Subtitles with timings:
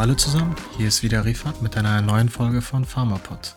[0.00, 3.54] Hallo zusammen, hier ist wieder Rifat mit einer neuen Folge von Pharmapod.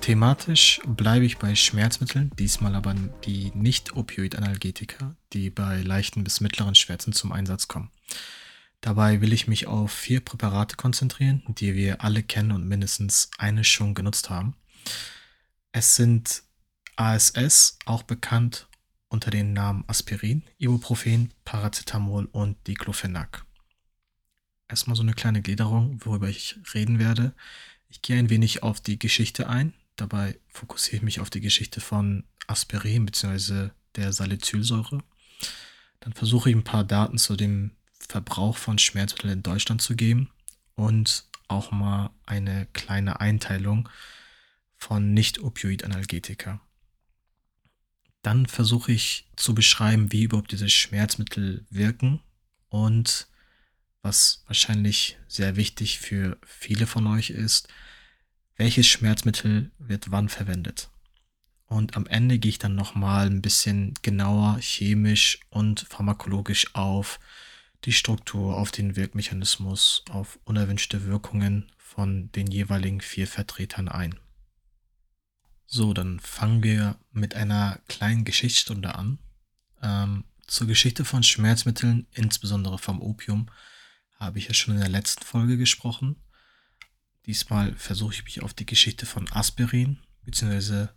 [0.00, 7.12] Thematisch bleibe ich bei Schmerzmitteln, diesmal aber die Nicht-Opioid-Analgetika, die bei leichten bis mittleren Schmerzen
[7.12, 7.92] zum Einsatz kommen.
[8.80, 13.62] Dabei will ich mich auf vier Präparate konzentrieren, die wir alle kennen und mindestens eine
[13.62, 14.56] schon genutzt haben.
[15.70, 16.42] Es sind
[16.96, 18.66] ASS, auch bekannt
[19.10, 23.44] unter den Namen Aspirin, Ibuprofen, Paracetamol und Diclofenac.
[24.68, 27.34] Erstmal so eine kleine Gliederung, worüber ich reden werde.
[27.88, 29.74] Ich gehe ein wenig auf die Geschichte ein.
[29.96, 33.70] Dabei fokussiere ich mich auf die Geschichte von Aspirin bzw.
[33.96, 35.02] der Salicylsäure.
[36.00, 40.30] Dann versuche ich ein paar Daten zu dem Verbrauch von Schmerzmitteln in Deutschland zu geben
[40.74, 43.88] und auch mal eine kleine Einteilung
[44.76, 46.60] von Nicht-Opioid-Analgetika.
[48.22, 52.20] Dann versuche ich zu beschreiben, wie überhaupt diese Schmerzmittel wirken
[52.68, 53.28] und
[54.04, 57.68] was wahrscheinlich sehr wichtig für viele von euch ist,
[58.56, 60.90] welches Schmerzmittel wird wann verwendet.
[61.66, 67.18] Und am Ende gehe ich dann nochmal ein bisschen genauer chemisch und pharmakologisch auf
[67.84, 74.20] die Struktur, auf den Wirkmechanismus, auf unerwünschte Wirkungen von den jeweiligen vier Vertretern ein.
[75.66, 79.18] So, dann fangen wir mit einer kleinen Geschichtsstunde an.
[79.82, 83.48] Ähm, zur Geschichte von Schmerzmitteln, insbesondere vom Opium,
[84.24, 86.16] habe ich ja schon in der letzten Folge gesprochen.
[87.26, 90.88] Diesmal versuche ich mich auf die Geschichte von Aspirin bzw.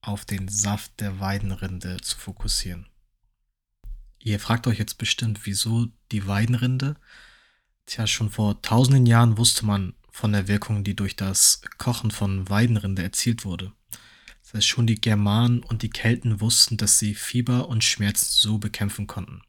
[0.00, 2.86] auf den Saft der Weidenrinde zu fokussieren.
[4.18, 6.96] Ihr fragt euch jetzt bestimmt, wieso die Weidenrinde?
[7.86, 12.48] Tja, schon vor tausenden Jahren wusste man von der Wirkung, die durch das Kochen von
[12.50, 13.72] Weidenrinde erzielt wurde.
[14.42, 18.58] Das heißt, schon die Germanen und die Kelten wussten, dass sie Fieber und Schmerzen so
[18.58, 19.42] bekämpfen konnten.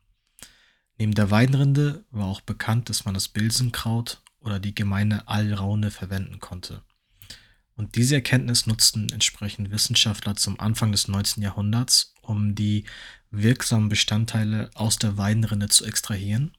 [0.99, 6.39] Neben der Weidenrinde war auch bekannt, dass man das Bilsenkraut oder die gemeine Allraune verwenden
[6.39, 6.83] konnte.
[7.75, 11.41] Und diese Erkenntnis nutzten entsprechend Wissenschaftler zum Anfang des 19.
[11.41, 12.83] Jahrhunderts, um die
[13.31, 16.57] wirksamen Bestandteile aus der Weidenrinde zu extrahieren,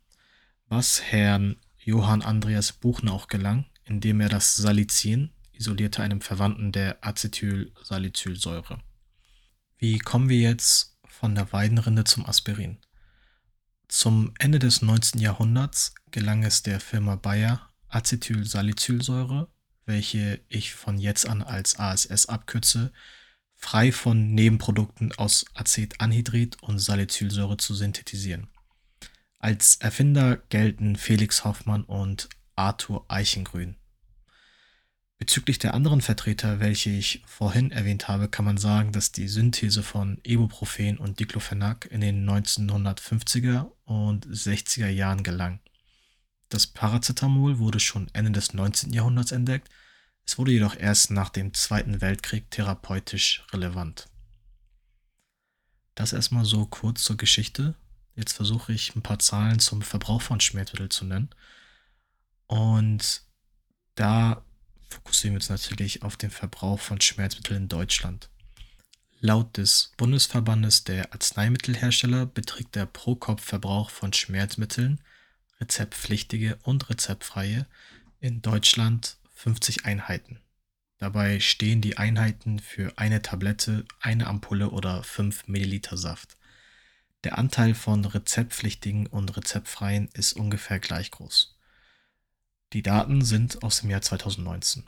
[0.68, 7.04] was Herrn Johann Andreas Buchner auch gelang, indem er das Salicin isolierte, einem Verwandten der
[7.04, 8.78] Acetylsalicylsäure.
[9.76, 12.78] Wie kommen wir jetzt von der Weidenrinde zum Aspirin?
[13.90, 15.20] Zum Ende des 19.
[15.20, 19.48] Jahrhunderts gelang es der Firma Bayer, Acetylsalicylsäure,
[19.84, 22.92] welche ich von jetzt an als ASS abkürze,
[23.56, 28.46] frei von Nebenprodukten aus Acetanhydrid und Salicylsäure zu synthetisieren.
[29.40, 33.76] Als Erfinder gelten Felix Hoffmann und Arthur Eichengrün.
[35.20, 39.82] Bezüglich der anderen Vertreter, welche ich vorhin erwähnt habe, kann man sagen, dass die Synthese
[39.82, 45.58] von Ibuprofen und Diclofenac in den 1950er und 60er Jahren gelang.
[46.48, 48.92] Das Paracetamol wurde schon Ende des 19.
[48.92, 49.68] Jahrhunderts entdeckt,
[50.24, 54.08] es wurde jedoch erst nach dem Zweiten Weltkrieg therapeutisch relevant.
[55.96, 57.74] Das erstmal so kurz zur Geschichte.
[58.14, 61.30] Jetzt versuche ich ein paar Zahlen zum Verbrauch von Schmerzmitteln zu nennen.
[62.46, 63.22] Und
[63.96, 64.44] da
[64.88, 68.30] fokussieren wir uns natürlich auf den Verbrauch von Schmerzmitteln in Deutschland.
[69.22, 74.98] Laut des Bundesverbandes der Arzneimittelhersteller beträgt der Pro-Kopf-Verbrauch von Schmerzmitteln,
[75.60, 77.66] rezeptpflichtige und rezeptfreie,
[78.20, 80.40] in Deutschland 50 Einheiten.
[80.96, 86.38] Dabei stehen die Einheiten für eine Tablette, eine Ampulle oder 5 Milliliter Saft.
[87.22, 91.58] Der Anteil von rezeptpflichtigen und rezeptfreien ist ungefähr gleich groß.
[92.72, 94.86] Die Daten sind aus dem Jahr 2019.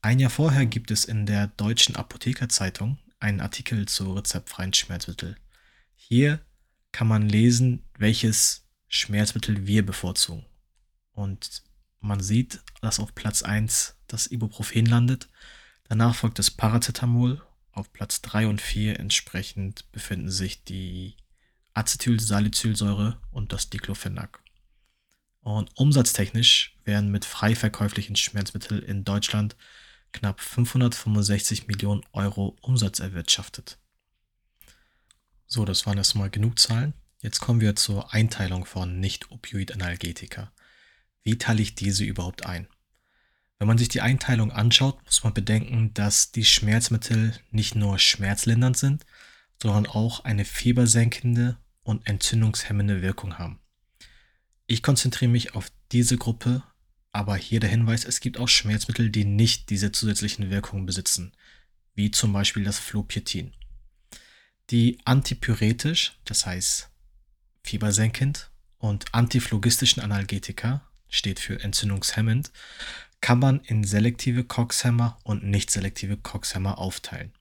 [0.00, 5.36] Ein Jahr vorher gibt es in der Deutschen Apothekerzeitung einen Artikel zu rezeptfreien Schmerzmitteln.
[5.94, 6.40] Hier
[6.92, 10.46] kann man lesen, welches Schmerzmittel wir bevorzugen.
[11.12, 11.62] Und
[12.00, 15.28] man sieht, dass auf Platz 1 das Ibuprofen landet.
[15.84, 17.42] Danach folgt das Paracetamol.
[17.72, 21.16] Auf Platz 3 und 4 entsprechend befinden sich die
[21.74, 24.40] Acetylsalicylsäure und das Diclofenac.
[25.40, 29.56] Und umsatztechnisch werden mit frei verkäuflichen Schmerzmitteln in Deutschland
[30.16, 33.78] knapp 565 Millionen Euro Umsatz erwirtschaftet.
[35.46, 36.94] So, das waren erstmal genug Zahlen.
[37.20, 40.52] Jetzt kommen wir zur Einteilung von Nicht-Opioid-Analgetika.
[41.22, 42.66] Wie teile ich diese überhaupt ein?
[43.58, 48.76] Wenn man sich die Einteilung anschaut, muss man bedenken, dass die Schmerzmittel nicht nur schmerzlindernd
[48.76, 49.06] sind,
[49.62, 53.60] sondern auch eine fiebersenkende und entzündungshemmende Wirkung haben.
[54.66, 56.62] Ich konzentriere mich auf diese Gruppe,
[57.16, 61.32] aber hier der Hinweis, es gibt auch Schmerzmittel, die nicht diese zusätzlichen Wirkungen besitzen,
[61.94, 63.52] wie zum Beispiel das Flopietin.
[64.68, 66.90] Die antipyretisch, das heißt
[67.62, 72.52] fiebersenkend, und antiphloistischen Analgetika, steht für entzündungshemmend,
[73.22, 77.32] kann man in selektive COX-Hämmer und nicht selektive COX-Hämmer aufteilen.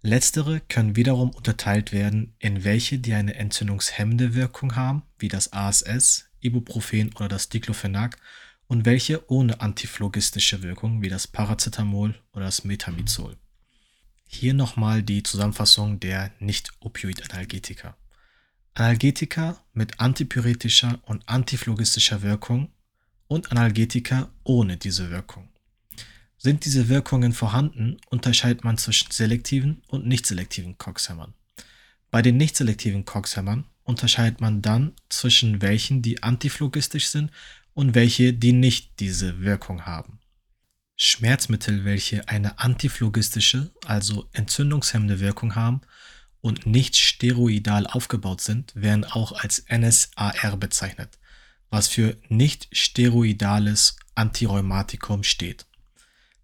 [0.00, 6.30] Letztere können wiederum unterteilt werden in welche, die eine entzündungshemmende Wirkung haben, wie das ASS,
[6.40, 8.16] Ibuprofen oder das Diclofenac,
[8.70, 13.36] und welche ohne antiphlogistische Wirkung, wie das Paracetamol oder das Metamizol.
[14.28, 17.96] Hier nochmal die Zusammenfassung der Nicht-Opioid-Analgetika.
[18.74, 22.70] Analgetika mit antipyretischer und antiphlogistischer Wirkung
[23.26, 25.48] und Analgetika ohne diese Wirkung.
[26.38, 31.34] Sind diese Wirkungen vorhanden, unterscheidet man zwischen selektiven und nicht selektiven COX-Hämmern.
[32.12, 37.32] Bei den nicht selektiven COX-Hämmern unterscheidet man dann zwischen welchen, die antiphlogistisch sind
[37.74, 40.20] und welche, die nicht diese Wirkung haben.
[40.96, 45.80] Schmerzmittel, welche eine antiphlogistische, also entzündungshemmende Wirkung haben
[46.40, 51.18] und nicht steroidal aufgebaut sind, werden auch als NSAR bezeichnet,
[51.70, 55.66] was für nicht steroidales Antirheumatikum steht.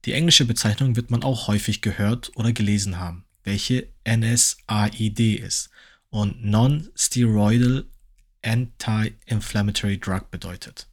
[0.07, 5.69] Die englische Bezeichnung wird man auch häufig gehört oder gelesen haben, welche NSAID ist
[6.09, 7.85] und Non-Steroidal
[8.43, 10.89] Anti-Inflammatory Drug bedeutet.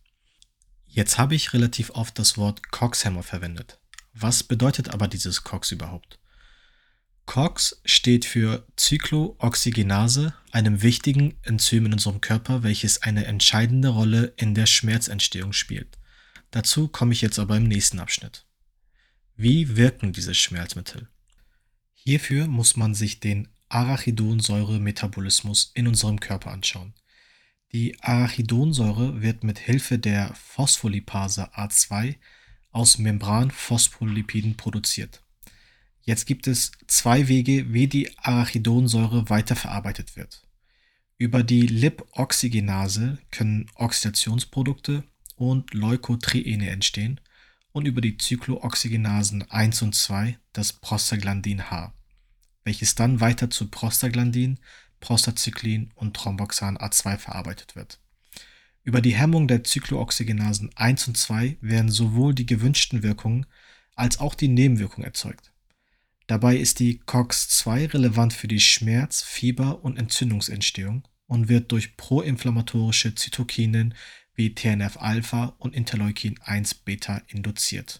[0.93, 3.79] Jetzt habe ich relativ oft das Wort COX-Hämmer verwendet.
[4.13, 6.19] Was bedeutet aber dieses COX überhaupt?
[7.25, 14.53] COX steht für Cyclooxygenase, einem wichtigen Enzym in unserem Körper, welches eine entscheidende Rolle in
[14.53, 15.97] der Schmerzentstehung spielt.
[16.51, 18.45] Dazu komme ich jetzt aber im nächsten Abschnitt.
[19.35, 21.07] Wie wirken diese Schmerzmittel?
[21.95, 26.93] Hierfür muss man sich den Arachidonsäure-Metabolismus in unserem Körper anschauen.
[27.73, 32.17] Die Arachidonsäure wird mit Hilfe der Phospholipase A2
[32.71, 35.23] aus Membranphospholipiden produziert.
[36.01, 40.43] Jetzt gibt es zwei Wege, wie die Arachidonsäure weiterverarbeitet wird.
[41.17, 45.03] Über die Lipoxygenase können Oxidationsprodukte
[45.35, 47.19] und Leukotriene entstehen
[47.71, 51.91] und über die Cyclooxygenasen 1 und 2 das Prostaglandin H,
[52.65, 54.59] welches dann weiter zu Prostaglandin,
[55.03, 57.99] Prostacyclin und Thromboxan A2 verarbeitet wird.
[58.83, 63.45] Über die Hemmung der Cyclooxygenasen 1 und 2 werden sowohl die gewünschten Wirkungen
[63.95, 65.51] als auch die Nebenwirkungen erzeugt.
[66.27, 73.13] Dabei ist die COX-2 relevant für die Schmerz-, Fieber- und Entzündungsentstehung und wird durch proinflammatorische
[73.13, 73.95] Zytokinen
[74.35, 77.99] wie TNF-Alpha und Interleukin-1-Beta induziert.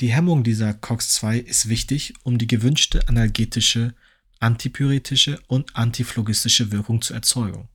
[0.00, 3.94] Die Hemmung dieser COX-2 ist wichtig, um die gewünschte analgetische,
[4.40, 7.68] antipyretische und antiphlogistische Wirkung zu erzeugen.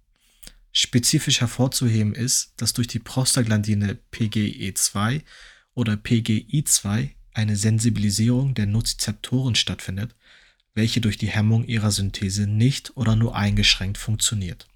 [0.72, 5.22] Spezifisch hervorzuheben ist, dass durch die Prostaglandine PGE2
[5.74, 10.16] oder PGI2 eine Sensibilisierung der Nozizeptoren stattfindet,
[10.76, 14.68] welche durch die Hemmung ihrer Synthese nicht oder nur eingeschränkt funktioniert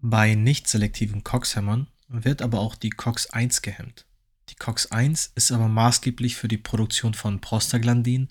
[0.00, 4.06] bei nicht selektiven COX-Hämmern wird aber auch die COX-1 gehemmt.
[4.48, 8.28] Die COX-1 ist aber maßgeblich für die Produktion von Prostaglandin,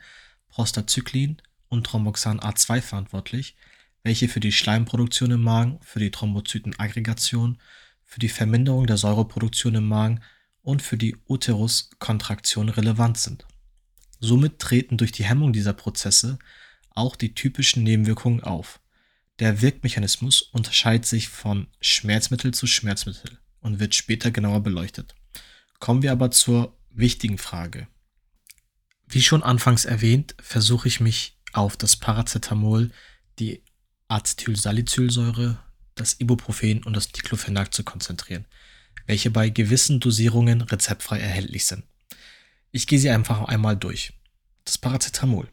[0.49, 3.55] Prostacyclin und Thromboxan A2 verantwortlich,
[4.03, 7.57] welche für die Schleimproduktion im Magen, für die Thrombozytenaggregation,
[8.03, 10.21] für die Verminderung der Säureproduktion im Magen
[10.61, 13.45] und für die Uteruskontraktion relevant sind.
[14.19, 16.39] Somit treten durch die Hemmung dieser Prozesse
[16.91, 18.79] auch die typischen Nebenwirkungen auf
[19.39, 25.13] der Wirkmechanismus unterscheidet sich von Schmerzmittel zu Schmerzmittel und wird später genauer beleuchtet.
[25.79, 27.87] Kommen wir aber zur wichtigen Frage.
[29.07, 32.91] Wie schon anfangs erwähnt, versuche ich mich auf das Paracetamol,
[33.39, 33.61] die
[34.07, 35.59] Acetylsalicylsäure,
[35.95, 38.45] das Ibuprofen und das Diclofenac zu konzentrieren,
[39.05, 41.83] welche bei gewissen Dosierungen rezeptfrei erhältlich sind.
[42.71, 44.13] Ich gehe sie einfach einmal durch.
[44.65, 45.47] Das Paracetamol.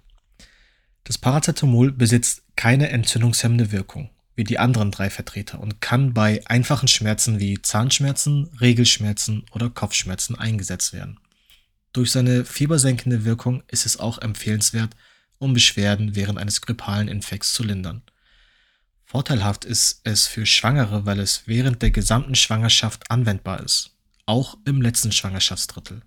[1.05, 6.89] Das Paracetamol besitzt keine entzündungshemmende Wirkung, wie die anderen drei Vertreter und kann bei einfachen
[6.89, 11.21] Schmerzen wie Zahnschmerzen, Regelschmerzen oder Kopfschmerzen eingesetzt werden.
[11.93, 14.97] Durch seine fiebersenkende Wirkung ist es auch empfehlenswert,
[15.39, 18.03] um Beschwerden während eines grippalen Infekts zu lindern.
[19.05, 24.83] Vorteilhaft ist es für Schwangere, weil es während der gesamten Schwangerschaft anwendbar ist, auch im
[24.83, 26.03] letzten Schwangerschaftsdrittel.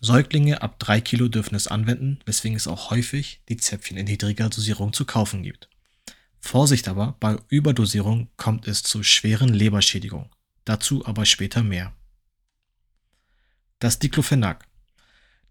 [0.00, 4.48] Säuglinge ab 3 Kilo dürfen es anwenden, weswegen es auch häufig die Zäpfchen in niedriger
[4.48, 5.68] Dosierung zu kaufen gibt.
[6.40, 10.30] Vorsicht aber, bei Überdosierung kommt es zu schweren Leberschädigungen.
[10.64, 11.92] Dazu aber später mehr.
[13.80, 14.66] Das Diclofenac.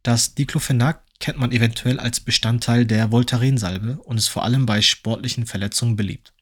[0.04, 5.46] Das Diclofenac kennt man eventuell als Bestandteil der Voltaren-Salbe und ist vor allem bei sportlichen
[5.46, 6.34] Verletzungen beliebt.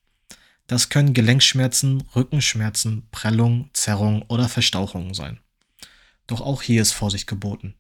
[0.68, 5.40] Das können Gelenkschmerzen, Rückenschmerzen, Prellungen, Zerrungen oder Verstauchungen sein.
[6.28, 7.76] Doch auch hier ist Vorsicht geboten.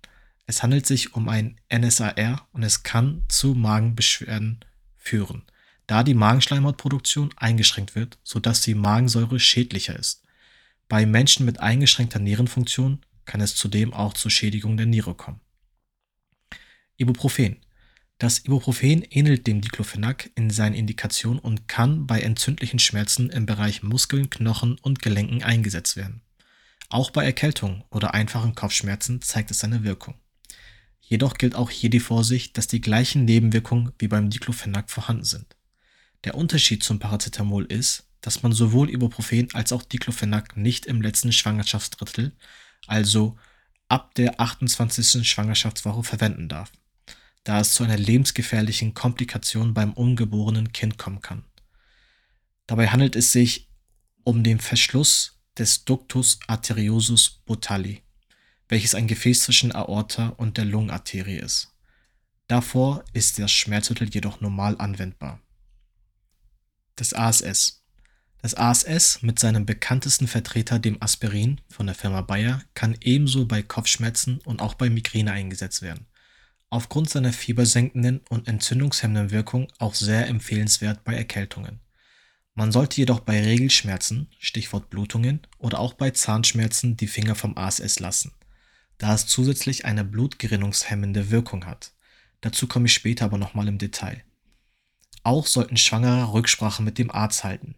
[0.45, 4.59] Es handelt sich um ein NSAR und es kann zu Magenbeschwerden
[4.95, 5.43] führen,
[5.87, 10.21] da die Magenschleimhautproduktion eingeschränkt wird, sodass die Magensäure schädlicher ist.
[10.87, 15.41] Bei Menschen mit eingeschränkter Nierenfunktion kann es zudem auch zur Schädigung der Niere kommen.
[16.97, 17.57] Ibuprofen.
[18.19, 23.83] Das Ibuprofen ähnelt dem Diclofenac in seinen Indikationen und kann bei entzündlichen Schmerzen im Bereich
[23.83, 26.21] Muskeln, Knochen und Gelenken eingesetzt werden.
[26.87, 30.15] Auch bei Erkältung oder einfachen Kopfschmerzen zeigt es seine Wirkung.
[31.01, 35.57] Jedoch gilt auch hier die Vorsicht, dass die gleichen Nebenwirkungen wie beim Diclofenac vorhanden sind.
[36.23, 41.33] Der Unterschied zum Paracetamol ist, dass man sowohl Ibuprofen als auch Diclofenac nicht im letzten
[41.33, 42.31] Schwangerschaftsdrittel,
[42.87, 43.37] also
[43.89, 45.27] ab der 28.
[45.27, 46.71] Schwangerschaftswoche verwenden darf
[47.45, 51.45] da es zu einer lebensgefährlichen Komplikation beim ungeborenen Kind kommen kann.
[52.67, 53.69] Dabei handelt es sich
[54.23, 58.01] um den Verschluss des Ductus arteriosus botalli,
[58.67, 61.71] welches ein Gefäß zwischen Aorta und der Lungenarterie ist.
[62.47, 65.39] Davor ist das Schmerzmittel jedoch normal anwendbar.
[66.95, 67.83] Das ASS.
[68.41, 73.61] Das ASS mit seinem bekanntesten Vertreter, dem Aspirin von der Firma Bayer, kann ebenso bei
[73.61, 76.07] Kopfschmerzen und auch bei Migräne eingesetzt werden
[76.75, 81.79] aufgrund seiner fiebersenkenden und entzündungshemmenden Wirkung auch sehr empfehlenswert bei Erkältungen.
[82.53, 87.99] Man sollte jedoch bei Regelschmerzen (Stichwort Blutungen) oder auch bei Zahnschmerzen die Finger vom ASS
[87.99, 88.33] lassen,
[88.97, 91.93] da es zusätzlich eine blutgerinnungshemmende Wirkung hat.
[92.41, 94.23] Dazu komme ich später aber nochmal im Detail.
[95.23, 97.75] Auch sollten Schwangere Rücksprache mit dem Arzt halten.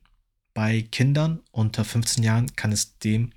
[0.54, 3.32] Bei Kindern unter 15 Jahren kann es dem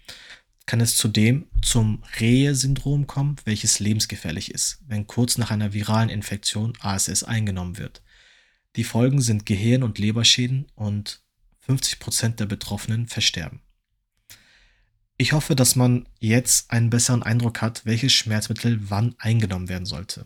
[0.66, 6.74] kann es zudem zum Rehe-Syndrom kommen, welches lebensgefährlich ist, wenn kurz nach einer viralen Infektion
[6.80, 8.02] ASS eingenommen wird.
[8.76, 11.22] Die Folgen sind Gehirn- und Leberschäden und
[11.66, 13.60] 50% der Betroffenen versterben.
[15.16, 20.24] Ich hoffe, dass man jetzt einen besseren Eindruck hat, welches Schmerzmittel wann eingenommen werden sollte.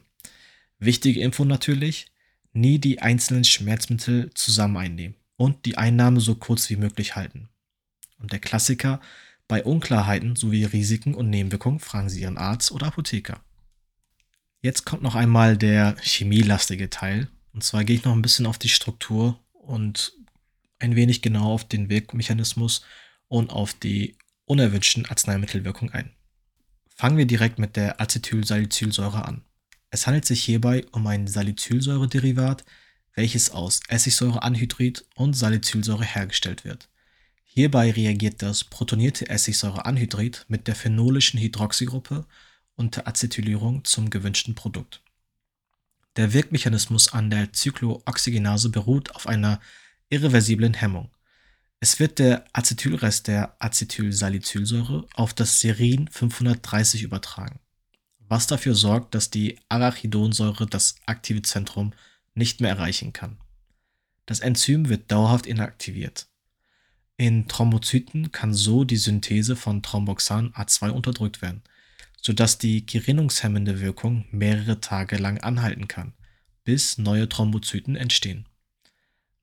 [0.79, 2.07] Wichtige Info natürlich,
[2.53, 7.49] nie die einzelnen Schmerzmittel zusammen einnehmen und die Einnahme so kurz wie möglich halten.
[8.19, 9.01] Und der Klassiker,
[9.49, 13.41] bei Unklarheiten sowie Risiken und Nebenwirkungen fragen Sie Ihren Arzt oder Apotheker.
[14.61, 17.29] Jetzt kommt noch einmal der chemielastige Teil.
[17.53, 20.13] Und zwar gehe ich noch ein bisschen auf die Struktur und
[20.79, 22.83] ein wenig genau auf den Wirkmechanismus
[23.29, 26.11] und auf die unerwünschten Arzneimittelwirkung ein.
[26.89, 29.43] Fangen wir direkt mit der Acetylsalicylsäure an.
[29.91, 32.65] Es handelt sich hierbei um ein Salicylsäurederivat,
[33.15, 36.89] welches aus Essigsäureanhydrid und Salicylsäure hergestellt wird.
[37.57, 42.27] Hierbei reagiert das protonierte Essigsäureanhydrid mit der phenolischen Hydroxygruppe
[42.75, 45.03] unter Acetylierung zum gewünschten Produkt.
[46.17, 49.61] Der Wirkmechanismus an der Cyclooxygenase beruht auf einer
[50.09, 51.13] irreversiblen Hemmung.
[51.79, 57.61] Es wird der Acetylrest der Acetylsalicylsäure auf das Serin 530 übertragen,
[58.19, 61.93] was dafür sorgt, dass die Arachidonsäure das aktive Zentrum
[62.35, 63.39] nicht mehr erreichen kann.
[64.27, 66.27] Das Enzym wird dauerhaft inaktiviert
[67.17, 71.63] in Thrombozyten kann so die Synthese von Thromboxan A2 unterdrückt werden,
[72.21, 76.15] sodass die gerinnungshemmende Wirkung mehrere Tage lang anhalten kann,
[76.65, 78.47] bis neue Thrombozyten entstehen.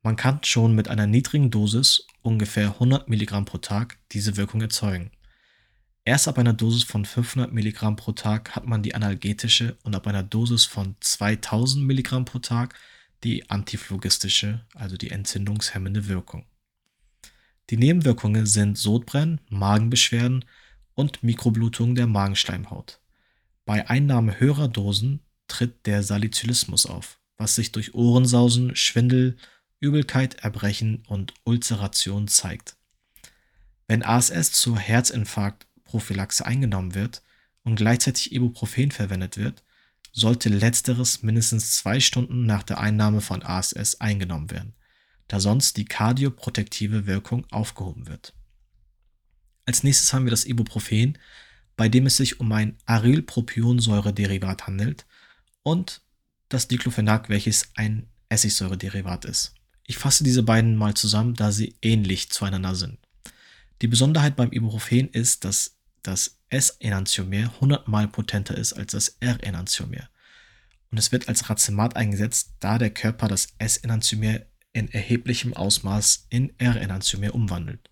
[0.04, 5.12] Man kann schon mit einer niedrigen Dosis, ungefähr 100 mg pro Tag, diese Wirkung erzeugen.
[6.04, 10.08] Erst ab einer Dosis von 500 mg pro Tag hat man die analgetische und ab
[10.08, 12.74] einer Dosis von 2000 mg pro Tag
[13.24, 16.46] die antiphlogistische, also die entzündungshemmende Wirkung.
[17.70, 20.46] Die Nebenwirkungen sind Sodbrennen, Magenbeschwerden
[20.94, 23.00] und Mikroblutungen der Magenschleimhaut.
[23.66, 29.38] Bei Einnahme höherer Dosen tritt der Salicylismus auf, was sich durch Ohrensausen, Schwindel,
[29.80, 32.76] Übelkeit, Erbrechen und Ulzeration zeigt.
[33.88, 37.22] Wenn ASS zur Herzinfarktprophylaxe eingenommen wird
[37.64, 39.64] und gleichzeitig Ibuprofen verwendet wird,
[40.14, 44.76] sollte letzteres mindestens zwei Stunden nach der Einnahme von ASS eingenommen werden
[45.32, 48.34] da sonst die kardioprotektive Wirkung aufgehoben wird.
[49.66, 51.18] Als nächstes haben wir das Ibuprofen,
[51.78, 55.06] bei dem es sich um ein Arylpropionsäure-Derivat handelt
[55.64, 56.02] und
[56.50, 59.54] das Diclofenac, welches ein Essigsäurederivat ist.
[59.88, 63.00] Ich fasse diese beiden mal zusammen, da sie ähnlich zueinander sind.
[63.82, 70.10] Die Besonderheit beim Ibuprofen ist, dass das S-Enantiomer 100 mal potenter ist als das R-Enantiomer.
[70.92, 74.42] Und es wird als Racemat eingesetzt, da der Körper das S-Enantiomer
[74.74, 77.90] in erheblichem Ausmaß in R-Enantiomer umwandelt.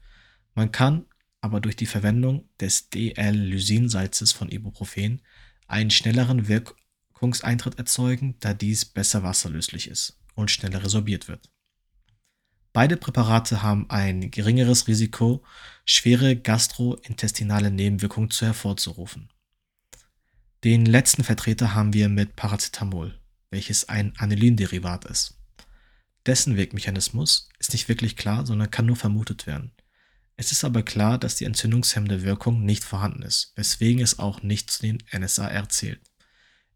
[0.55, 1.05] Man kann
[1.41, 5.21] aber durch die Verwendung des DL-Lysinsalzes von Ibuprofen
[5.67, 11.49] einen schnelleren Wirkungseintritt erzeugen, da dies besser wasserlöslich ist und schneller resorbiert wird.
[12.71, 15.43] Beide Präparate haben ein geringeres Risiko,
[15.85, 19.29] schwere gastrointestinale Nebenwirkungen zu hervorzurufen.
[20.63, 23.17] Den letzten Vertreter haben wir mit Paracetamol,
[23.49, 25.38] welches ein Anilinderivat ist.
[26.25, 29.71] Dessen Wirkmechanismus ist nicht wirklich klar, sondern kann nur vermutet werden.
[30.35, 34.71] Es ist aber klar, dass die entzündungshemmende Wirkung nicht vorhanden ist, weswegen es auch nicht
[34.71, 36.01] zu den NSAR zählt.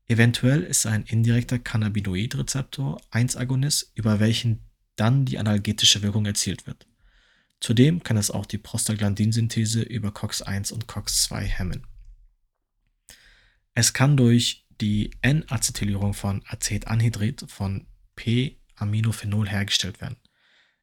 [0.07, 6.87] Eventuell ist ein indirekter Cannabinoidrezeptor 1-Agonist, über welchen dann die analgetische Wirkung erzielt wird.
[7.61, 11.87] Zudem kann es auch die Prostaglandinsynthese über COX-1 und COX-2 hemmen.
[13.73, 17.87] Es kann durch die N-Acetylierung von Acetanhydrid von
[18.83, 20.17] P-Aminophenol hergestellt werden.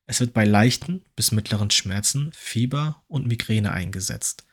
[0.06, 4.44] Es wird bei leichten bis mittleren Schmerzen, Fieber und Migräne eingesetzt.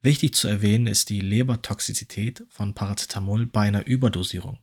[0.00, 4.58] Wichtig zu erwähnen ist die Lebertoxizität von Paracetamol bei einer Überdosierung.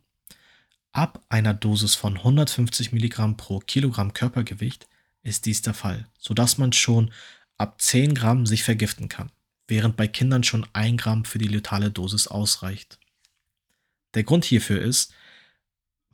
[0.92, 4.88] Ab einer Dosis von 150 Milligramm pro Kilogramm Körpergewicht
[5.22, 7.12] ist dies der Fall, sodass man schon
[7.58, 9.32] ab 10 Gramm sich vergiften kann,
[9.68, 13.00] während bei Kindern schon 1 Gramm für die letale Dosis ausreicht.
[14.16, 15.14] Der Grund hierfür ist,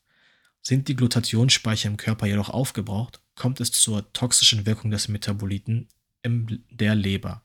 [0.61, 5.89] Sind die Glutationsspeicher im Körper jedoch aufgebraucht, kommt es zur toxischen Wirkung des Metaboliten
[6.23, 7.43] in der Leber.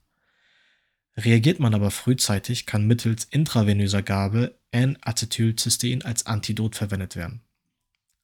[1.15, 7.42] Reagiert man aber frühzeitig, kann mittels intravenöser Gabe N-Acetylcystein als Antidot verwendet werden.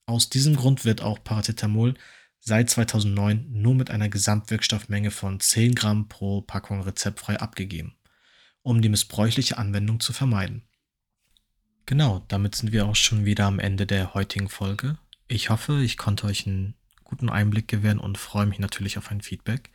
[0.09, 1.93] Aus diesem Grund wird auch Paracetamol
[2.39, 7.95] seit 2009 nur mit einer Gesamtwirkstoffmenge von 10 Gramm pro Packung rezeptfrei abgegeben,
[8.63, 10.63] um die missbräuchliche Anwendung zu vermeiden.
[11.85, 14.97] Genau, damit sind wir auch schon wieder am Ende der heutigen Folge.
[15.27, 16.73] Ich hoffe, ich konnte euch einen
[17.03, 19.69] guten Einblick gewähren und freue mich natürlich auf ein Feedback.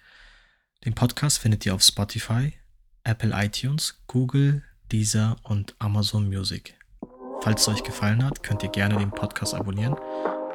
[0.85, 2.55] Den Podcast findet ihr auf Spotify,
[3.05, 6.75] Apple iTunes, Google, Deezer und Amazon Music.
[7.45, 9.95] Falls es euch gefallen hat, könnt ihr gerne den Podcast abonnieren.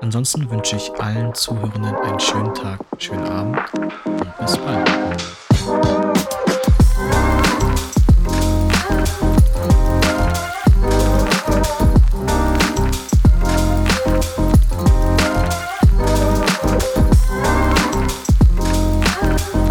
[0.01, 3.59] Ansonsten wünsche ich allen Zuhörenden einen schönen Tag, schönen Abend
[4.05, 6.48] und bis bald.